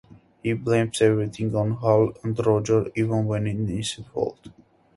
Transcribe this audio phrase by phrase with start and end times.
[0.41, 4.47] He blames everything on Hal and Roger, even when it is his fault.